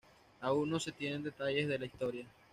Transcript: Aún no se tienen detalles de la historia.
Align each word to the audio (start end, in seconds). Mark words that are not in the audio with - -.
Aún 0.39 0.71
no 0.71 0.79
se 0.79 0.91
tienen 0.91 1.21
detalles 1.21 1.67
de 1.67 1.77
la 1.77 1.85
historia. 1.85 2.25